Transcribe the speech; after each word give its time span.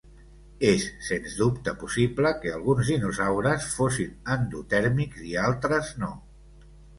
És 0.67 0.85
sens 1.07 1.33
dubte 1.41 1.73
possible 1.83 2.31
que 2.45 2.53
alguns 2.53 2.89
dinosaures 2.93 3.67
fossin 3.75 4.17
endotèrmics 4.37 5.23
i 5.35 5.39
altres 5.45 5.93
no. 6.07 6.11